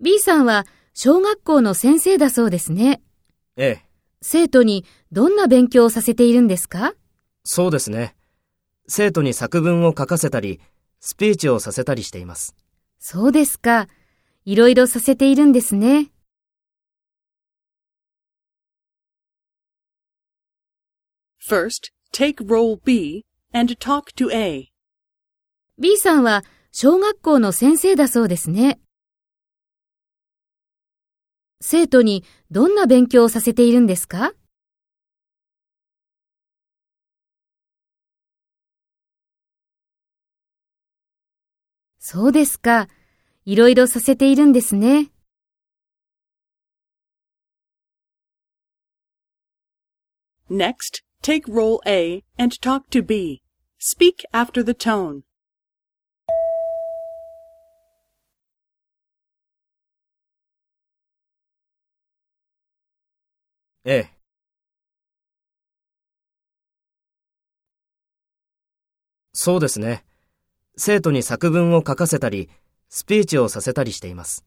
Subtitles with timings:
[0.00, 3.02] B さんは小学校の先生だそうですね。
[3.58, 3.86] ええ、
[4.22, 6.94] 生徒にどんな勉強をさせているんですか？
[7.44, 8.16] そうですね。
[8.88, 10.58] 生徒に作文を書かせたり、
[11.00, 12.56] スピーチをさせたりしています。
[12.98, 13.88] そうですか。
[14.46, 16.10] いろいろさせているんですね。
[21.46, 24.68] First, take role B and talk to A.
[25.78, 26.42] B さんは
[26.72, 28.80] 小学校の先生だそうですね。
[31.60, 34.32] 生徒にどんな勉強をさせているんですか？
[41.98, 42.88] そうですか。
[43.44, 45.10] いろいろさせているんですね。
[50.48, 53.42] Next, take role A and talk to B.
[53.78, 55.22] Speak after the tone.
[63.84, 64.10] ええ。
[69.32, 70.04] そうですね。
[70.76, 72.50] 生徒に作文を書かせたり、
[72.88, 74.44] スピーチをさせたりしています。